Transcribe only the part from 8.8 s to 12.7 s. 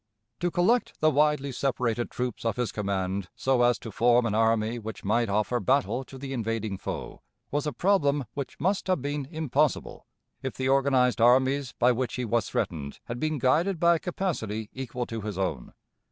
have been impossible, if the organized armies by which he was